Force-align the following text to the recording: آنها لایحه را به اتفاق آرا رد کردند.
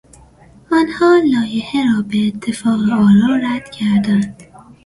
آنها 0.71 1.09
لایحه 1.31 1.79
را 1.83 2.01
به 2.01 2.27
اتفاق 2.27 2.81
آرا 2.81 3.35
رد 3.43 3.71
کردند. 3.71 4.43